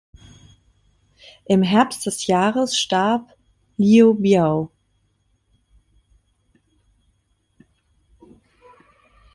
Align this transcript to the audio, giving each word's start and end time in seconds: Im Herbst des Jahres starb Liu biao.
Im 1.45 1.61
Herbst 1.61 2.07
des 2.07 2.25
Jahres 2.25 2.75
starb 2.75 3.37
Liu 3.77 4.15
biao. 4.15 4.71